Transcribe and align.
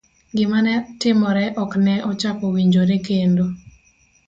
Gima 0.37 0.59
ne 0.65 0.75
timore 0.99 1.45
ok 1.63 1.71
ne 1.85 1.95
ochako 2.11 2.43
owinjore 2.49 2.95
kendo; 3.07 3.45